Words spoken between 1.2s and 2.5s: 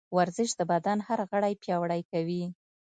غړی پیاوړی کوي.